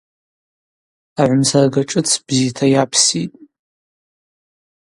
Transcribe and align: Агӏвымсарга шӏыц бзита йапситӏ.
Агӏвымсарга 1.21 1.81
шӏыц 1.89 2.09
бзита 2.25 2.65
йапситӏ. 2.73 3.35